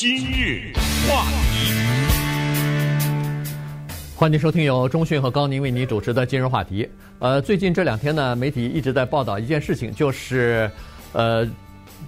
[0.00, 0.72] 今日
[1.06, 1.74] 话题，
[4.16, 6.88] 欢迎收听由中讯和高宁为您主持的今日话题。
[7.18, 10.70] 呃，最近这两天呢，媒体一直在报道一件事情，就是，
[11.12, 11.46] 呃，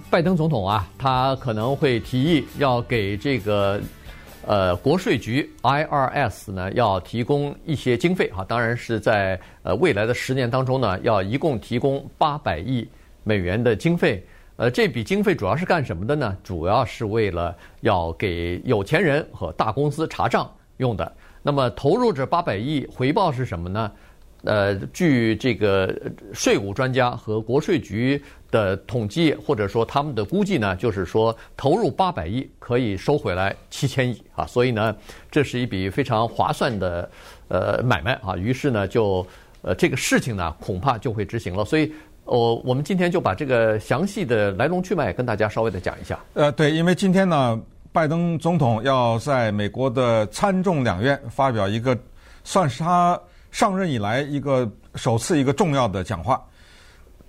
[0.09, 3.79] 拜登总统啊，他可能会提议要给这个。
[4.47, 12.87] 呃，国税局 IRS 呢，要提供一些经费哈，当然是在呃未来的十年当中呢，要一共提供八百亿
[13.23, 14.25] 美元的经费。
[14.63, 16.37] 呃，这笔经费主要是干什么的呢？
[16.41, 21.13] 主要是为了要给有钱人和大公司查账用的。
[21.41, 23.91] 那么投入这八百亿，回报是什么呢？
[24.45, 25.93] 呃，据这个
[26.33, 34.95] 税务专家和国税局的统计，或者说他们的估计呢，就是说投入八百亿可以收回来七千亿啊，所以呢，
[35.29, 37.11] 这是一笔非常划算的
[37.49, 38.37] 呃买卖啊。
[38.37, 39.27] 于是呢，就
[39.61, 41.65] 呃这个事情呢，恐怕就会执行了。
[41.65, 41.91] 所以，
[42.25, 46.19] 我我们今天就把这个详细的来龙去脉跟大家稍微的讲一下。
[46.33, 47.59] 呃，对，因为今天呢，
[47.91, 51.97] 拜登总统要在美国的参众两院发表一个，
[52.43, 53.19] 算是他。
[53.53, 56.43] 上任以来一个首次一个重要的讲话，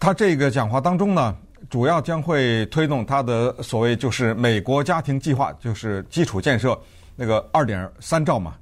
[0.00, 1.36] 他这个讲话当中呢，
[1.69, 6.80] 主要将会推动他的所谓就是美国家庭计划，就是基础建设
[7.14, 8.54] 那个二点三兆嘛，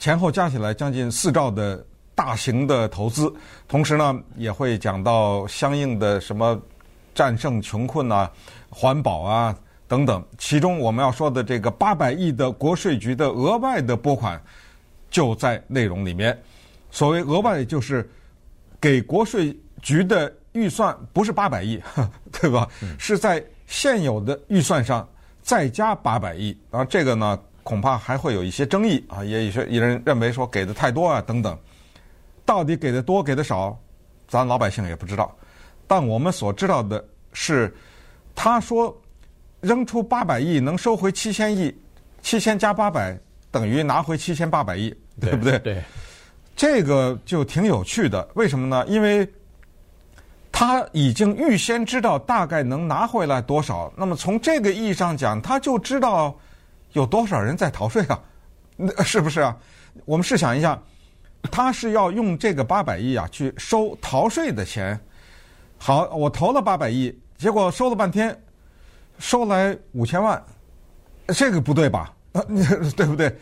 [0.00, 1.86] 前后加起来将近四兆的
[2.20, 3.32] 大型的投资，
[3.66, 6.60] 同时呢也会讲到相应的什么
[7.14, 8.30] 战胜穷困啊、
[8.68, 9.56] 环保啊
[9.88, 14.38] 等等，其中我们要说的这个八百亿的国税局的额外的拨款
[15.10, 16.38] 就在内容里面。
[16.90, 18.06] 所谓额外就是
[18.78, 21.80] 给国税局的预算不是八百亿，
[22.38, 22.68] 对吧？
[22.98, 25.08] 是在现有的预算上
[25.40, 26.54] 再加八百亿。
[26.70, 31.58] 然后这个呢，恐怕还会有一些争议啊，也有些人认为说给的太多啊等等。
[32.50, 33.78] 到底给的多给的少，
[34.26, 35.32] 咱老百姓也不知道。
[35.86, 37.72] 但我们所知道的是，
[38.34, 38.92] 他说
[39.60, 41.72] 扔出八百亿能收回七千亿，
[42.22, 43.16] 七千加八百
[43.52, 45.60] 等于拿回七千八百亿，对不对？
[45.60, 45.80] 对。
[46.56, 48.84] 这个就挺有趣的，为什么呢？
[48.88, 49.32] 因为
[50.50, 56.36] 他已经预先知道大概能拿回来多少，那么从这个意义上讲，他就知道
[56.94, 58.20] 有多少人在逃税啊，
[59.04, 59.56] 是不是啊？
[60.04, 60.76] 我们试想一下，
[61.50, 64.98] 他是要用这个八百亿啊去收逃税的钱。
[65.78, 68.38] 好，我投了八百亿，结果收了半天，
[69.18, 70.42] 收来五千万，
[71.28, 72.12] 这个不对吧？
[72.96, 73.34] 对不对？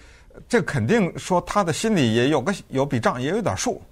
[0.49, 3.83] 这肯定说他的心里也有个有笔账，也有点数，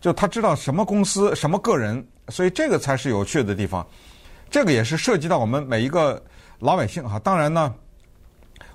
[0.00, 3.86] 就他知道什么公司、什么个人，所以这个才是有趣的地方。
[4.48, 6.20] 这个也是涉及到我们每一个
[6.60, 7.18] 老百姓哈。
[7.18, 7.74] 当然呢，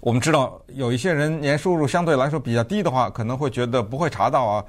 [0.01, 4.65] 我们知道有一些人年收入相对来说比较低的话，可能会觉得不会查到啊，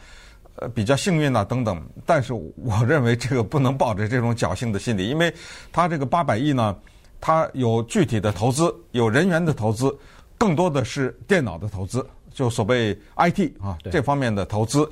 [0.56, 1.82] 呃，比较幸运啊等等。
[2.04, 5.32] 但是我认为这个不能抱着这种侥幸的心理，因为
[5.72, 6.76] 他这个八百亿呢，
[7.20, 9.94] 他有具体的投资，有人员的投资，
[10.38, 12.06] 更多的是电脑的投资。
[12.32, 14.86] 就所谓 IT 啊，这方面的投资，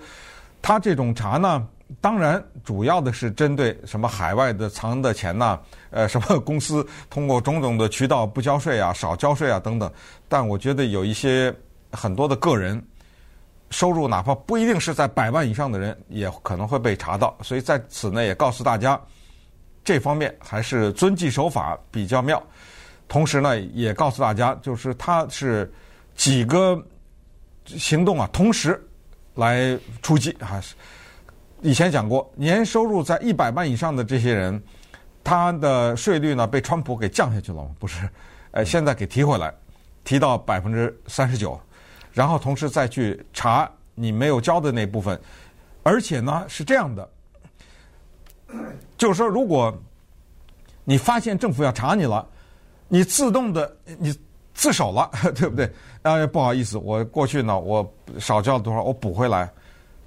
[0.63, 1.67] 他这种查呢，
[2.01, 9.91] 当然主要的是针对什么海外的藏的钱呐， 呃，什么公司通过种种的渠道不交税啊、少交税啊等等。
[10.29, 11.55] 但我觉得有一些
[11.93, 12.83] 很多的个人
[13.71, 17.37] 收入，哪怕不一定是在百万以上的人，也可能会被查到。
[17.43, 19.01] 所以在此呢，也告诉大家，
[19.85, 22.43] 这方面还是遵纪守法比较妙。
[23.09, 25.73] 同时呢，也告诉大家，就是他是
[26.15, 26.83] 几个。
[27.67, 28.79] 行动啊，同时
[29.37, 30.61] 来出击啊！
[31.65, 34.63] 以前讲过，年收入在一百万以上的这些人，
[35.25, 37.71] 他的税率呢被川普给降下去了吗？
[37.79, 38.07] 不是，
[38.51, 39.51] 呃，现在给提回来，
[40.05, 41.59] 提到百分之三十九，
[42.13, 45.19] 然后同时再去查你没有交的那部分，
[45.83, 47.09] 而且呢是这样的，
[48.99, 49.75] 就是说，如果
[50.85, 52.29] 你发现政府要查你了，
[52.89, 54.15] 你自动的你。
[54.57, 55.69] 自首了， 对不对？
[56.03, 59.51] 啊，不好意思，我过去呢，我少交了多少，我补回来，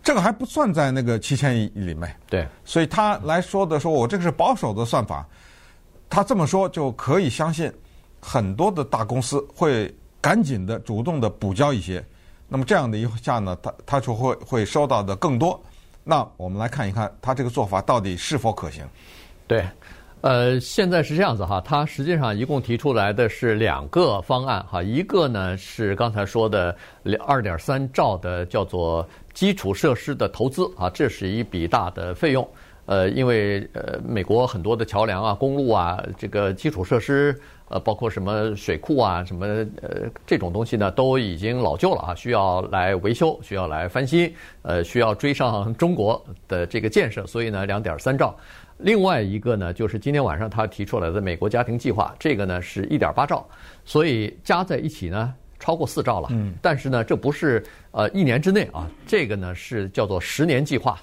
[0.07, 2.09] 这个还不算在那个七千亿里面。
[2.29, 5.28] 对，所以他来说的说，我这个是保守的算法，
[6.09, 7.69] 他这么说就可以相信，
[8.22, 12.02] 很多的大公司会赶紧的主动的补交一些，
[12.47, 15.61] 那么这样的一下呢，他他就会会收到的更多。
[16.05, 18.87] 那我们来看一看，他这个做法到底是否可行？
[19.46, 19.61] 对。
[20.22, 32.49] 呃，现在是这样子哈，他实际上一共提出来的是两个方案哈，一个呢是刚才说的两二点三兆的叫做基础设施的投资啊，这是一笔大的费用。
[32.87, 37.39] 呃，因为呃美国很多的桥梁啊、公路啊，这个基础设施
[37.69, 39.45] 呃，包括什么水库啊、什么
[39.84, 48.35] 呃这种东西呢，都已经老旧了啊，需要来维修，需要来翻新，呃，需要追上中国的这个建设，所以呢，两点三兆。
[48.79, 53.47] 另外一个呢，就是今天晚上他提出来的美国家庭计划，这个呢是一点八兆，
[53.85, 56.30] 所以加在一起呢超过四兆了。
[56.32, 61.00] 嗯，但是呢，这不是呃一年之内啊，这个呢是叫做十年计划。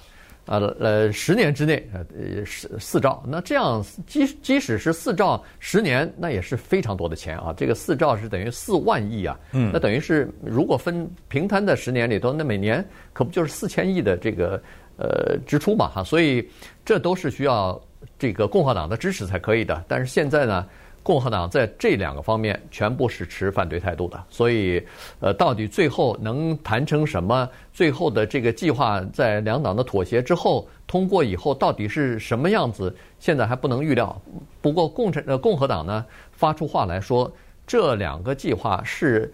[0.47, 7.51] 呃呃，十年之内，呃四四兆，那这样即即使是四兆十年，那也是非常多的钱啊！
[7.57, 14.61] 这个四兆是等于四万亿啊，嗯，那等于是如果分平摊的十年里头，那每年可不就是四千亿的这个
[14.97, 16.03] 呃支出嘛哈？
[16.03, 16.47] 所以
[16.85, 17.81] 这都是需要
[18.19, 19.83] 这个共和党的支持才可以的。
[19.87, 20.63] 但是现在呢？
[21.05, 24.83] 共和党在这两个方面全部是持反对态度的，所以，
[25.19, 27.47] 呃，到底最后能谈成什么？
[27.71, 32.91] 最后的这个计划在两党的妥协之后通过以后，到底是什么样子？
[33.19, 34.19] 现在还不能预料。
[34.61, 37.31] 不过共产呃共和党呢发出话来说，
[37.67, 39.31] 这两个计划是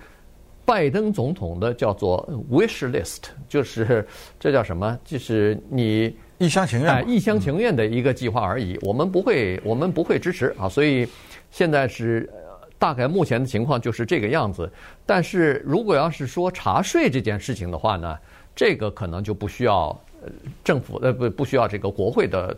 [0.65, 4.05] 拜登总统的叫做 wish list，就是
[4.37, 4.99] 这叫什么？
[5.05, 8.77] 就是你一厢情愿，一厢情愿的一个计划而已。
[8.81, 11.07] 我们不会，我们不会支持啊，所以。
[11.51, 12.27] 现在是
[12.79, 14.67] 大概目前的情况就是这个样子，
[15.05, 18.17] 但是如果要是说查税这件事情的话呢，
[18.55, 19.95] 这个可能就不需要
[20.63, 22.57] 政府呃不不需要这个国会的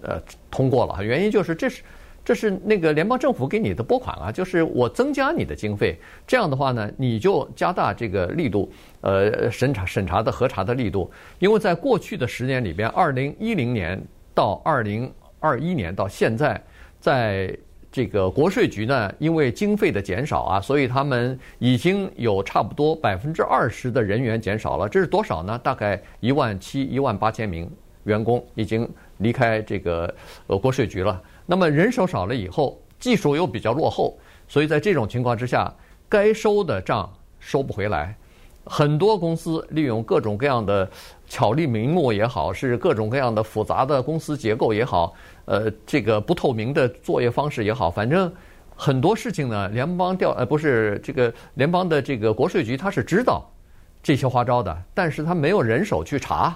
[0.00, 1.04] 呃通过了。
[1.04, 1.82] 原因就是这是
[2.24, 14.00] 这是那个联邦政府给你的拨款啊，就是我增加你的经费，这样的话呢，你就加大这个力度，呃审查审查的核查的力度，因为在过去的十年里边，二零一零年
[14.34, 16.58] 到二零二一年到现在
[17.00, 17.54] 在。
[17.90, 24.88] 这个国税局呢，因为经费的减少啊，所以他们已经有差不多百分之二十的人员减少了。
[24.88, 25.58] 这是多少呢？
[25.58, 27.70] 大概一万七、一万八千名
[28.04, 28.88] 员工已经
[29.18, 30.14] 离开这个
[30.46, 31.20] 呃国税局了。
[31.46, 35.74] 那么人手少了以后，技术又比较落后，所以在这种情况之下，
[36.10, 38.14] 该收的账收不回来。
[38.68, 40.88] 很多公司利用各种各样的
[41.26, 45.14] 巧立名目也好，是各种各样的复杂的公司结构也好。
[45.46, 48.30] 呃，这个不透明的作业方式也好，反正
[48.76, 53.50] 很多事情呢，联邦调呃不是这个联邦的这个国税局，他是知道
[54.02, 56.54] 这些花招的，但是他没有人手去查，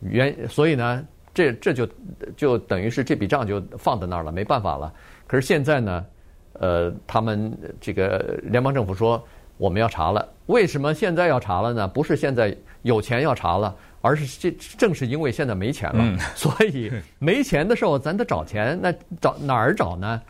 [0.00, 1.04] 原所以呢，
[1.34, 1.88] 这这就
[2.36, 4.92] 就等于是这笔账就放在那儿了，没办法了。
[5.26, 6.06] 可是现在呢，
[6.54, 9.22] 呃，他们这个联邦政府说
[9.58, 11.86] 我们要查了，为什么现在要查了呢？
[11.86, 13.76] 不是现在有钱要查了。
[14.00, 16.88] 而是这正是因为现在没钱了，嗯、所以
[17.18, 18.78] 没钱的时候咱得找钱。
[18.80, 20.22] 那找哪儿找呢？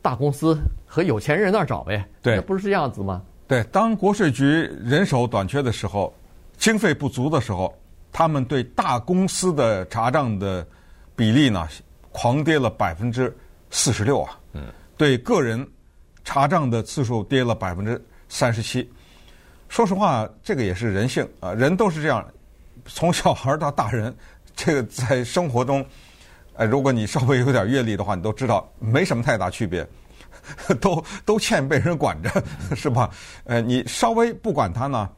[0.00, 2.02] 大公司和有钱人那儿找呗。
[2.22, 3.20] 对，那不是这样子吗？
[3.46, 4.46] 对，当国税局
[4.82, 6.12] 人手短缺的时候，
[6.56, 7.72] 经费不足的时候，
[8.10, 10.66] 他们对大公司的查账的
[11.14, 11.68] 比例呢，
[12.12, 13.36] 狂跌了百分之
[13.68, 14.38] 四十六啊。
[14.54, 14.62] 嗯。
[14.96, 15.64] 对个人
[16.24, 18.90] 查账的次数跌了百分之三十七。
[19.68, 22.26] 说实话，这个也是人性啊，人都是这样。
[22.86, 24.16] 从小孩到大人，
[24.56, 25.84] 这个在生活中，
[26.54, 29.86] 呃，如果你稍微有点阅历的话，你都知道没什么太大区别，
[30.80, 32.42] 都都欠被人管着，
[32.74, 33.10] 是吧？
[33.44, 35.08] 呃，你稍微不管他呢，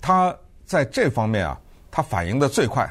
[0.00, 0.34] 他
[0.64, 1.60] 在这方面啊，
[1.90, 2.90] 他反应的最快，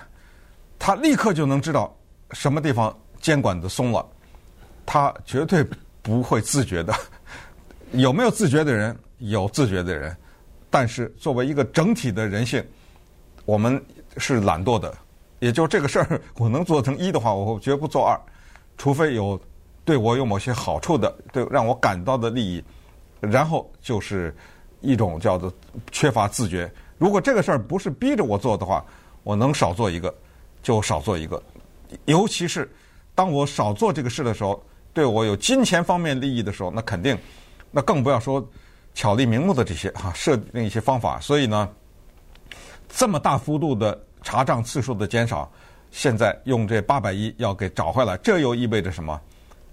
[0.78, 1.94] 他立刻就能知道
[2.32, 4.06] 什么地方监管的松了，
[4.86, 5.66] 他绝对
[6.02, 6.94] 不会自觉的。
[7.94, 8.98] 有没有自觉的人？
[9.22, 10.16] 有自觉的人，
[10.70, 12.64] 但是作为一个整体的人性，
[13.46, 13.84] 我们。
[14.18, 14.94] 是懒惰的，
[15.40, 18.20] 也就这个事儿，我能做成一的话，我绝不做二，
[18.78, 19.40] 除非有
[19.86, 22.62] 对我有某些好处的，对让我感到的利益，
[23.22, 24.36] 然后就是
[24.82, 25.50] 一种叫做
[25.94, 26.70] 缺乏自觉。
[26.98, 28.86] 如果这个事儿不是逼着我做的话，
[29.24, 30.14] 我能少做一个
[30.62, 31.42] 就少做一个，
[32.04, 32.70] 尤其是
[33.16, 34.62] 当我少做这个事的时候，
[34.94, 37.18] 对我有金钱方面利益的时候，那肯定，
[37.72, 38.46] 那更不要说
[38.94, 41.20] 巧立名目的这些哈，设定一些方法。
[41.20, 41.70] 所以呢。
[42.94, 45.50] 这么大幅度的查账次数的减少，
[45.92, 49.18] 现在用这八百亿要给找回来，这又意味着什么？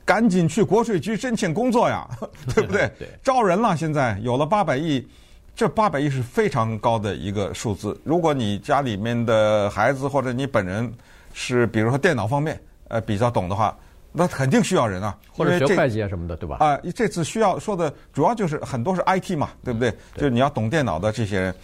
[0.04, 2.08] 赶紧去国税局申请工作呀，
[2.54, 2.88] 对不对？
[2.96, 5.04] 对，招人了，现在有了八百亿，
[5.52, 8.00] 这八百亿是非常高的一个数字。
[8.04, 10.88] 如果你家里面的孩子或者你本人
[11.34, 13.76] 是比如说电脑方面呃比较懂的话，
[14.12, 16.56] 那肯定需要人啊，或者学会计啊什么的，对吧？
[16.60, 19.90] 啊，这次需要说的主要就是很多是 IT 嘛，对不对？
[19.90, 21.54] 对，就是你要懂电脑的这些人，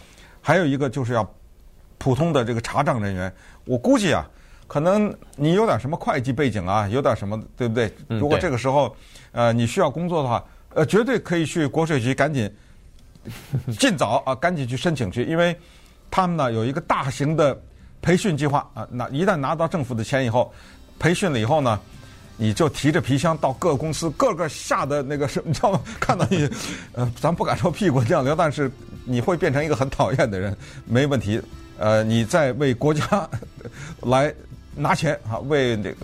[0.40, 1.28] 还有一个就是要。
[1.96, 3.32] 普通的这个查账人员，
[3.64, 4.28] 我估计啊，
[4.66, 7.90] 可能你有点什么会计背景啊，有点什么，对不对？
[8.08, 8.94] 如果这个时候，
[9.32, 12.52] 呃，你需要工作的话，呃，绝对可以去国税局赶紧，
[13.78, 15.56] 尽早啊，赶紧去申请去，因为
[16.10, 17.58] 他们呢有一个大型的
[18.02, 20.52] 培训计划啊，拿一旦拿到政府的钱以后，
[20.98, 21.80] 培训了以后呢。
[22.36, 25.80] 你就提着皮箱到各个公司，个个吓得那个什么，你知道吗？
[26.00, 26.48] 看到你，
[26.92, 28.70] 呃，咱不敢说屁股酱流，但是
[29.04, 31.40] 你会变成一个很讨厌的人，没问题。
[31.78, 33.28] 呃，你在为国家
[34.02, 34.32] 来
[34.74, 35.96] 拿钱啊，为那个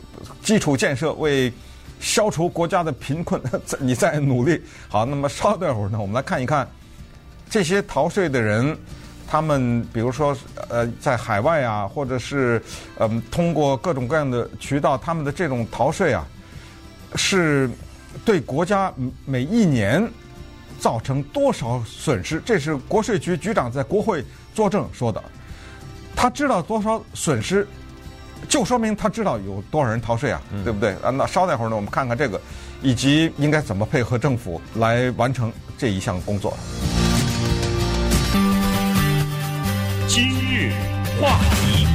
[0.43, 1.53] 基础建设，为
[2.01, 3.41] 消除国家的贫困，
[3.79, 4.61] 你在努力。
[4.89, 6.69] 好，那么稍等会儿呢，我们来看一看
[7.49, 8.77] 这些逃税的人，
[9.31, 10.37] 他们比如说
[10.69, 12.61] 呃，在海外啊，或者是
[12.99, 16.27] 嗯、呃，通过各种各样的渠道，他们的这种逃税啊，
[17.15, 17.71] 是
[18.25, 18.93] 对国家
[19.25, 20.05] 每一年
[20.81, 22.43] 造成多少损失？
[22.45, 25.23] 这是国税局局长在国会作证说的。
[26.17, 27.65] 他知道多少损失，
[28.49, 30.91] 就说明他知道有多少人逃税啊，嗯、对不对？
[30.95, 32.41] 啊，那稍待会儿呢，我们看看这个，
[32.83, 36.53] 以及应该怎么配合政府来完成这一项工作。
[41.21, 41.87] 话题，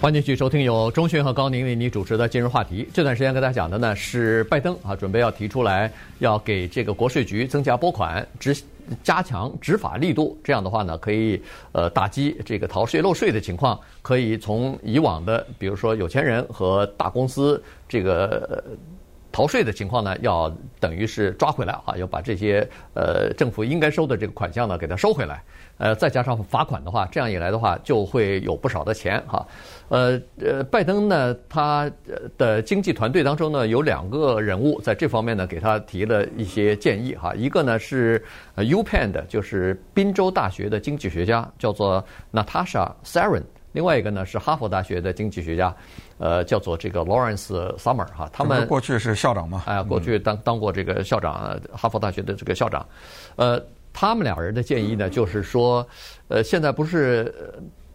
[0.00, 2.88] 欢迎继续收听由钟迅和高宁为你主持的今日话题。
[2.94, 8.56] 这段时间跟大家讲的呢是拜登啊，准备要提出来要给这个国税局增加拨款执。
[9.02, 11.40] 加强执法力度，这样的话呢，可以
[11.70, 18.62] 呃打击这个逃税漏税的情况，可以从以往的比如说有钱人和大公司这个
[19.30, 25.42] 逃税的情况呢，要等于是抓回来啊，要把这些呃政府应该收的这个款项呢给它收回来。
[25.82, 29.44] 呃，再加上罚款的话，这样一来的话，就会有不少的钱哈。
[29.88, 31.90] 呃呃，拜登呢，他
[32.38, 37.34] 的经济团队当中呢，有两个人物在这方面呢，给他提了一些建议哈。
[37.34, 38.24] 一个呢是
[38.54, 45.74] UPenn 的，就是宾州大学的经济学家，叫做 Natasha Sarin；另外一个呢是哈佛大学的经济学家，
[46.18, 48.30] 呃，叫做这个 Lawrence Summer 哈。
[48.32, 49.64] 他们过去是校长嘛？
[49.66, 52.86] 哎，过去当当过这个校长，哈佛大学的这个校长，
[53.34, 53.60] 呃。
[53.92, 55.86] 他们两人的建议呢，就是说，
[56.28, 57.32] 呃，现在不是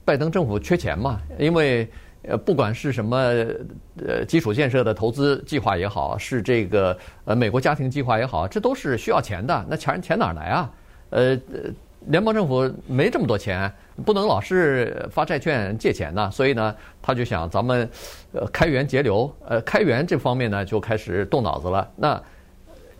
[0.05, 1.19] 拜登政府缺钱嘛？
[1.37, 1.87] 因为
[2.23, 3.17] 呃，不管是什么
[4.05, 9.65] 呃基础建设的投资计划也好，是这个呃美国家庭计划也好，这都是需要钱的。
[9.69, 10.71] 那钱钱哪来啊？
[11.09, 11.39] 呃，
[12.07, 13.71] 联邦政府没这么多钱，
[14.05, 16.29] 不能老是发债券借钱呢。
[16.31, 17.89] 所以呢，他就想咱们
[18.33, 21.89] 呃开源节流，呃开源这方面呢就开始动脑子了。
[21.95, 22.21] 那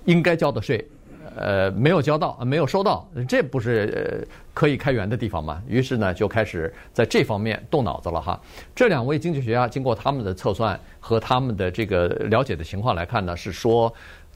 [0.06, 0.88] 应该交的税。
[1.36, 5.62] 呃，没有交到，没有收到，这不是呃可以开源的地方吗？
[5.68, 8.40] 于是呢，就开始在这方面动脑子了哈。
[8.76, 13.94] 这两位经济学家经过他们的测算和他们的这个了解的情况来看呢，是说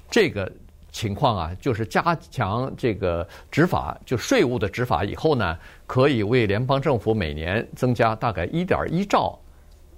[0.09, 0.51] 这个
[0.91, 5.57] 情况啊，就是加强这个执法，就税务的执法以后呢，
[5.87, 9.39] 可以为联邦政府每年增加大概一点一兆。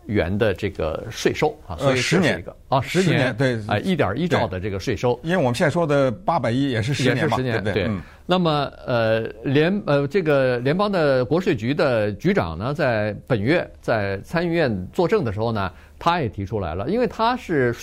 [0.06, 2.56] 元的这个税收啊，所以是一个。
[2.68, 7.92] 啊，十年对啊，一点一兆的这个税收，因为我们现在说的八百亿也是十年嘛，对对，对。
[8.26, 17.76] 那么呃，联呃这个联邦的国税局的局长呢，在本月在参议院作证的时候呢，他也提出来了，因为他是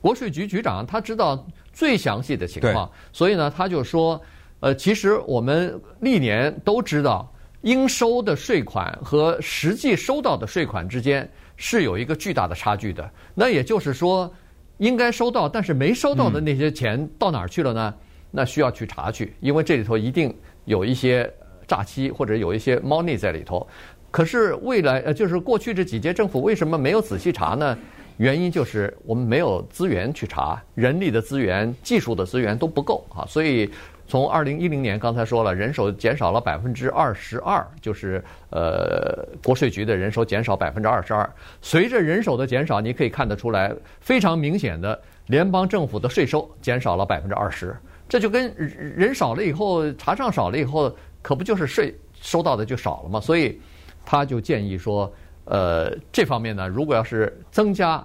[0.00, 4.20] 国税局局长，他知道最详细的情况，所以呢，他就说，
[4.60, 11.30] 呃，其实我们历年都知道，应收的税款和实际收到的税款之间。
[11.56, 14.32] 是有一个巨大的差距的，那也就是说，
[14.78, 17.94] 应该收到但是没收到的那些钱到哪儿去了呢？
[18.30, 21.30] 那需要去查去，因为这里头一定有一些
[21.68, 23.66] 诈欺或者有一些猫腻在里头。
[24.10, 27.78] 可是未来呃，就是过去这几届政府为什么没有仔细查呢？
[28.16, 33.70] 原因就是我们没有资源去查，人力的资源、技术的资源都不够啊，所以。
[34.12, 41.26] 从二零一零年，刚才说了，人手减少了百分之二十二，就是呃，国税局的人手减少百分之二十二。
[41.62, 47.74] 随着人手的减少，你可以看得出来，非常明显的，联邦政府的税收减少了百分之二十。
[48.06, 53.18] 这就跟人少了以后，查账少了以后，可不就是税收到的就少了吗？
[53.18, 53.58] 所以，
[54.04, 55.10] 他就建议说，
[55.46, 58.04] 呃，这方面呢，如果要是增加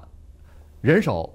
[0.79, 1.29] 人手。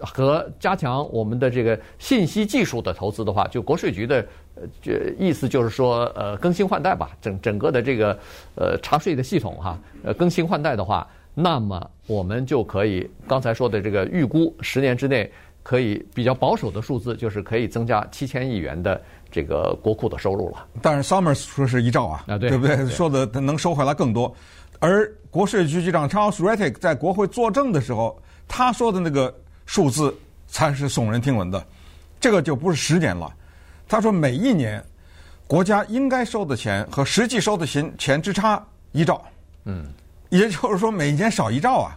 [0.00, 4.24] 和加强我们的这个信息技术的投资的话，就国税局的
[4.54, 8.18] 呃，这意思就是说，呃，更新换代吧，整整个的这个
[8.54, 15.30] 呃查税的系统哈，呃，更新换代的话，那么我们就可以刚才说的这个预估，十年之内
[15.62, 19.00] 可以比较保守的数字，就是可以增加七千亿元的
[19.30, 20.66] 这个国库的收入了。
[20.80, 22.76] 但是 Summers 说是一兆啊，啊对，对不对？
[22.76, 24.32] 对说的能收回来更多。
[24.78, 29.34] 而国税局局长 Charles Rettig 在国会作证的时候，他说的那个。
[29.68, 31.62] 数字才是耸人听闻的，
[32.18, 33.30] 这个就不是十年了。
[33.86, 34.82] 他说，每一年
[35.46, 39.22] 国家应该收的钱和实际收的钱钱之差一兆，
[39.66, 39.86] 嗯，
[40.30, 41.92] 也就是说每年少一兆啊。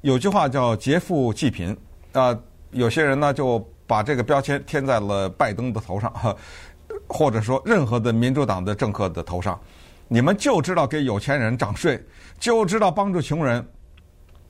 [0.00, 1.76] 有句话叫“劫富济贫”，
[2.12, 2.34] 啊，
[2.70, 6.10] 有些人呢就把这个标签贴在了拜登的头上，
[7.06, 9.60] 或者说任何的民主党的政客的头上，
[10.08, 12.02] 你们就知道给有钱人涨税，
[12.40, 13.62] 就知道帮助穷人。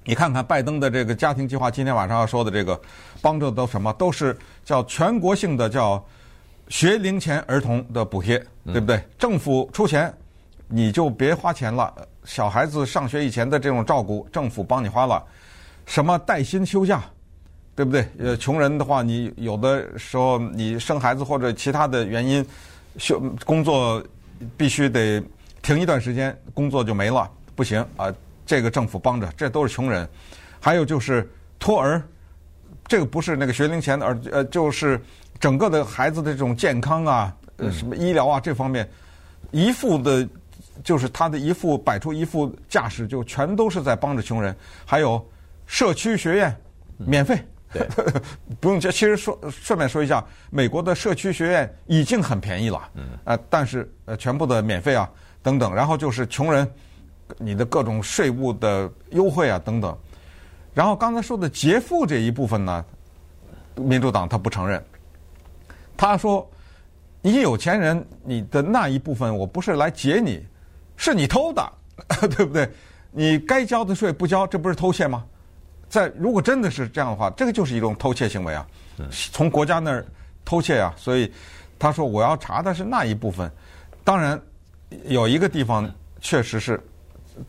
[0.06, 2.78] 你看看拜登的这个家庭计划，今天晚上要说的这个
[3.22, 3.90] 帮助都什么？
[3.94, 6.04] 都是叫全国性的叫
[6.68, 9.02] 学龄前儿童的补贴，对不对？
[9.18, 10.12] 政府出钱，
[10.68, 11.92] 你就别花钱了，
[12.24, 15.24] 小孩子上学以前的这种照顾，政府帮你花了，
[15.86, 17.02] 什么带薪休假，
[17.74, 18.06] 对不对？
[18.18, 22.44] 呃，穷人的话，你有的时候你生孩子或者其他的原因
[22.98, 24.04] 休工作
[24.54, 25.22] 必须得
[25.62, 28.12] 停一段时间，工作就没了，不行啊。
[28.46, 30.08] 这个政府帮着，这都是穷人。
[30.60, 32.02] 还有就是托儿，
[32.86, 34.98] 这个不是那个学龄前的，而呃，就是
[35.38, 38.88] 整个的孩子的这种健康啊，呃，什么医疗啊这方面，
[39.50, 40.26] 一副的，
[40.82, 44.56] 就是他的一副摆出一副架势，就全都是在帮着穷人。
[44.86, 45.22] 还有
[45.66, 46.56] 社区学院
[46.96, 47.38] 免费，
[47.70, 47.86] 对，
[48.58, 48.90] 不用交。
[48.90, 55.10] 其实说顺便说一下，美国的社区学院已经很便宜了，嗯，呃，但是呃，全部的免费啊
[55.42, 55.74] 等等。
[55.74, 56.66] 然后就是穷人。
[57.38, 59.96] 你的各种税务的优惠啊，等等。
[60.74, 62.84] 然后刚才说的劫富这一部分呢，
[63.76, 64.84] 民主党他不承认。
[65.96, 66.48] 他说
[67.22, 70.44] ：“你有钱人，你的那一部分我不是来劫你，
[70.96, 71.72] 是你偷的，
[72.36, 72.68] 对不对？
[73.12, 75.24] 你该交的税不交，这不是偷窃吗？
[75.88, 78.66] 在如果真的是这样的话，这个就是一种偷窃行为啊，
[79.32, 80.04] 从国家那儿
[80.44, 80.92] 偷窃啊。
[80.96, 81.32] 所以
[81.78, 83.50] 他说我要查的是那一部分。
[84.02, 84.38] 当然
[85.04, 85.88] 有一个地方
[86.20, 86.80] 确实是。”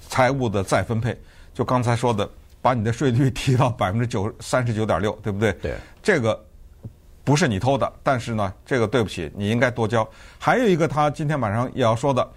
[0.10, 1.18] 财务的再分配，
[1.54, 2.30] 就刚才说的，
[2.62, 5.52] 把你的税率提到百分之九三十九点六，对不对？
[5.62, 6.40] 对，这个
[7.24, 10.08] 不是你偷的，但是呢，这个对不起，你应该多交。
[10.38, 12.28] 还有一个，他今天晚上也要说的，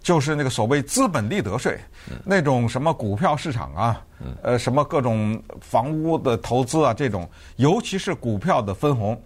[0.00, 1.78] 就是那个所谓资本利得税，
[2.10, 9.20] 嗯、那种什么股票市场啊，嗯、呃，什么各种房屋的投资啊，这种，尤其是股票的分红，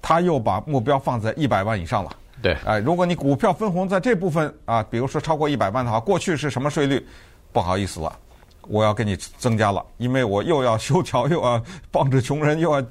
[0.00, 2.10] 他又把目标放在一百万以上了。
[2.40, 7.04] 对，哎，如果你股票分红在这部分啊，比如说超过一百万的话，过去是什么税率？
[7.52, 8.16] 不好意思了，
[8.62, 12.86] 我要给你增加了，因为我又要修桥，又要帮助穷人，又要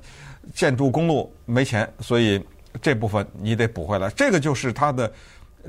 [0.53, 2.43] 建筑公路，没钱，所以
[2.81, 4.09] 这部分你得补回来。
[4.09, 5.11] 这个就是它的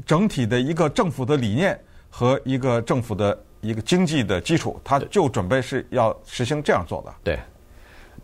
[0.06, 1.78] 整体的一个政府的理念
[2.10, 7.14] 和一个政府的一个经济的基础，它就准备是要实行这样做的。
[7.22, 7.38] 对。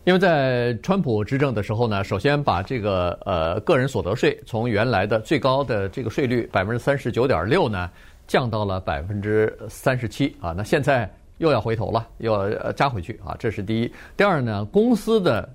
[0.04, 7.90] 因为在川普执政的时候呢，首先把这个呃个人所得税从原来的最高的这个税率百分之三十九点六呢，
[8.26, 10.52] 降到了百分之三十七啊。
[10.54, 13.34] 那现在又要回头了，又要加回去啊。
[13.38, 13.90] 这是第一。
[14.14, 15.48] 第二呢，公司的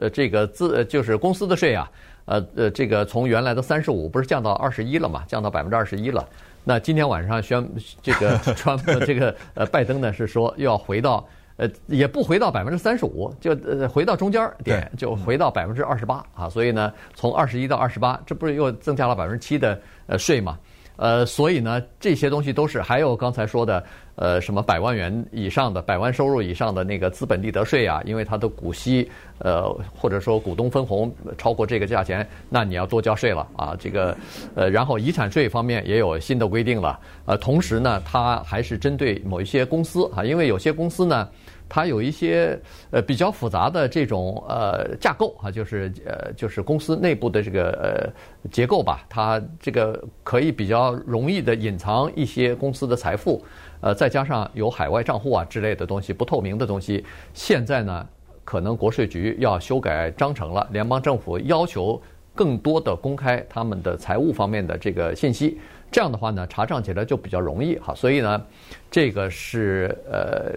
[0.00, 1.90] 呃这个资就是公司的税啊，
[2.26, 6.24] 呃呃这个从原来的三十五不是降到二十一了嘛，降到百分之二十一了。
[6.62, 7.68] 那今天晚上宣
[8.00, 11.26] 这个 川普这个呃拜登呢是说又要回到。
[11.58, 16.48] 呃，也不回到百分之三十五，就呃回到中间点，就回到百分之二十八啊。
[16.48, 20.56] 所以呢，从二十一到二十八，这不是又增加了百分之七的呃税嘛？
[20.94, 23.84] 呃，所以呢，这些东西都是还有刚才说的
[24.16, 33.76] 呃什么百万元以上的、百万收入以上的那个资本利得税啊，因为它的股息呃或者说股东分红超过这个价钱，那你要多交税了啊。
[33.78, 34.16] 这个
[34.56, 36.98] 呃，然后遗产税方面也有新的规定了。
[37.26, 41.28] 呃，同时呢，它还是针对某一些公司啊，因为有些公司呢。
[41.68, 42.58] 它有一些
[42.90, 53.44] 呃比较复杂的这种呃架构啊，就是呃就是公司内部的这个呃结构吧，它这个可以比较容易的隐藏一些公司的财富，
[53.80, 57.04] 呃再加上有海外账户啊之类的东西不透明的东西，
[57.34, 58.08] 现在呢
[58.44, 62.00] 可能国税局要修改章程了，联邦政府要求
[62.34, 65.58] 更多的公开他们的财务方面的这个信息，
[65.90, 68.42] 这样的话呢查账起来就比较容易哈，所以呢
[68.90, 70.54] 这个是呃。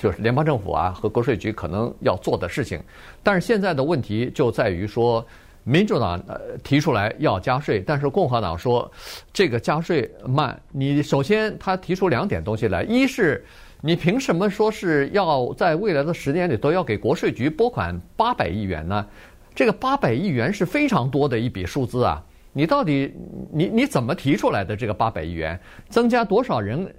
[0.00, 2.80] 就是联邦政府啊和国税局可能要做的事情，
[3.22, 5.22] 但是现在的问题就在于说，
[5.62, 8.90] 民主党呃提出来要加税，但是共和党说
[9.30, 10.58] 这个加税慢。
[10.72, 13.44] 你首先他提出两点东西来，一是
[13.82, 19.06] 你凭什么说是要在未来的十年里都要给国税局拨款八百亿元呢？
[19.54, 22.24] 这个八百亿元是非常多的一笔数字啊。
[22.52, 23.14] 你到底
[23.52, 25.58] 你你怎么提出来的这个八百亿元？
[25.88, 26.92] 增加多少人？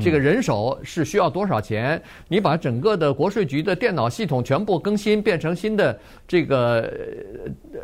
[0.00, 2.00] 这个人手是需要多少钱？
[2.28, 6.92] 你把整个的国税局的电脑系统全部更新，变成新的这个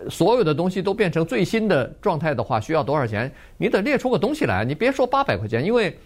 [0.09, 3.31] 所有的东西都变成最新的状态的话，需要多少钱？
[3.57, 4.65] 你得列出个东西来。
[4.65, 5.99] 你别说八百块钱，因为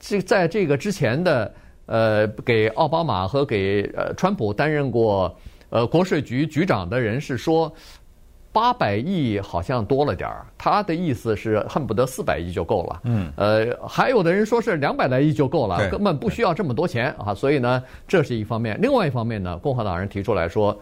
[0.00, 5.38] 这在这个之前的呃，给奥巴马和给呃川普担任过
[5.68, 7.70] 呃国税局局长的人是说。
[8.56, 13.00] 八百亿好像多了点儿，他的意思是恨不得四百亿就够了。
[13.04, 17.34] 嗯，呃，还有的人说是两百来亿就够了，根本不需要这么多钱啊。
[17.34, 18.80] 所以呢，这是一方面。
[18.80, 20.74] 另外一方面呢，共和党人提出来说，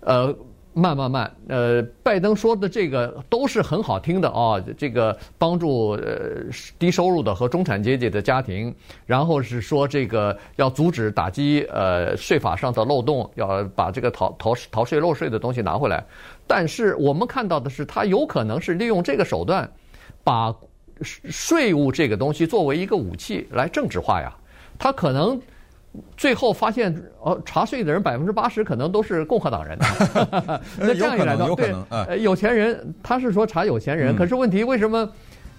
[0.00, 0.34] 呃。
[0.74, 6.46] 慢慢慢，呃，拜登说的这个都是很好听的哦，这个帮助呃
[6.78, 16.02] 低收入的和中产阶级的家庭，然后是说这个要阻止打击呃税法上的漏洞，要把这个逃逃逃税漏税的东西拿回来。
[16.46, 19.70] 但是我们看到的是，他有可能是利用这个手段，
[20.22, 20.54] 把
[21.02, 24.32] 税务这个东西作为一个武器来政治化呀。
[24.78, 25.40] 他可能
[26.16, 29.78] 最后发现，哦，查税的人百分之八十可能都是共和党人。
[30.78, 35.10] 那这样一来的话，对，呃，有钱人他是说查有钱人，可是问题为什么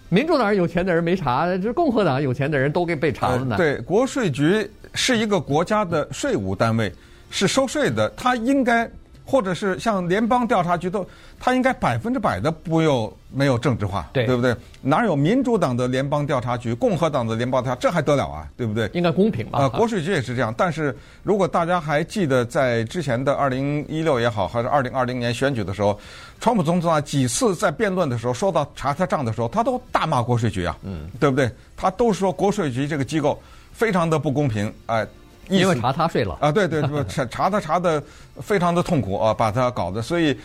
[0.10, 3.58] 民主党人有钱的人没查，就是共和党有钱的人都给被查了呢？
[3.58, 6.94] 对，国税局是一个国家的税务单位，
[7.30, 8.90] 是收税的，他应该。
[9.26, 11.08] 或者是像联邦调查局都，
[11.40, 14.56] 他应该百分之百的不有没有政治化，对，对不对？
[14.82, 18.48] 哪有民主党的联邦调查局、共和党的联邦调查，这还得了啊？
[18.58, 18.90] 对不对？
[18.94, 19.60] 应该公平吧？
[19.60, 20.54] 啊，国税局也是这样。
[20.58, 25.98] 但是如果大家还记得，在之前的二零一六也好，还是二零二零年选举的时候，
[26.40, 31.50] 川普总统啊几次在辩论的时候说到查他账的时候，他都大骂国税局啊，嗯，对不对？
[31.78, 35.08] 他都说国税局这个机构非常的不公平，哎。
[35.50, 36.38] 因为查他税了。
[36.40, 38.02] 啊，对对， 查查他查的
[38.42, 40.38] 非常的痛苦啊，把他搞的，所以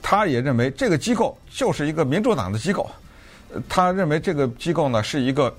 [0.00, 2.90] 他也认为这个机构就是一个民主党的机构，
[3.68, 5.54] 他认为这个机构呢是一个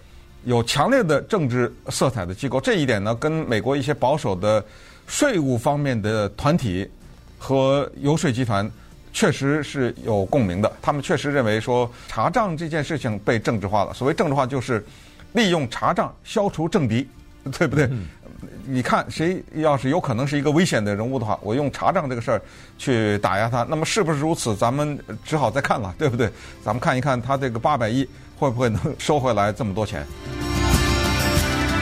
[0.45, 4.63] 有强烈的政治色彩的机构，这一点呢跟美国一些保守的
[5.07, 6.89] 税务方面的团体
[7.37, 8.69] 和游说集团
[9.11, 14.83] 确实是有共鸣的，他们确实认为说查账这件事情被政治化了，所谓政治化就是
[15.33, 17.07] 利用查账消除政敌，
[17.57, 17.89] 对不对？
[18.65, 22.41] 你看，谁要是有可能是一个危险的人物的话，我用查账这个事儿
[22.77, 24.55] 去打压他，那么是不是如此？
[24.55, 26.29] 咱们只好再看了，对不对？
[26.63, 30.05] 咱们看一看他这个八百亿会不会能收回来这么多钱。